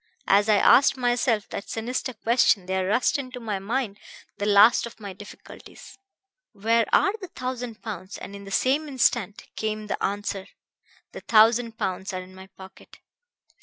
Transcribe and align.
As 0.27 0.49
I 0.49 0.55
asked 0.57 0.97
myself 0.97 1.47
that 1.49 1.69
sinister 1.69 2.11
question 2.13 2.65
there 2.65 2.87
rushed 2.87 3.19
into 3.19 3.39
my 3.39 3.59
mind 3.59 3.99
the 4.39 4.47
last 4.47 4.87
of 4.87 4.99
my 4.99 5.13
difficulties: 5.13 5.95
'Where 6.53 6.85
are 6.91 7.13
the 7.21 7.27
thousand 7.27 7.83
pounds?' 7.83 8.17
And 8.17 8.35
in 8.35 8.43
the 8.45 8.49
same 8.49 8.87
instant 8.87 9.43
came 9.55 9.85
the 9.85 10.03
answer: 10.03 10.47
'The 11.11 11.19
thousand 11.21 11.77
pounds 11.77 12.13
are 12.13 12.21
in 12.23 12.33
my 12.33 12.47
pocket.' 12.47 12.97